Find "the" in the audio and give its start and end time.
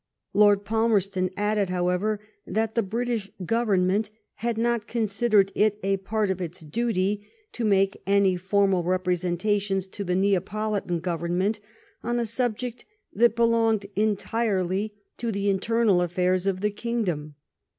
2.73-2.81, 10.03-10.15, 15.31-15.51, 16.61-16.71